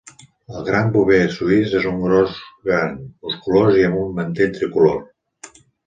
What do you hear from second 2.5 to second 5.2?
gran, musculós i amb un mantell tricolor.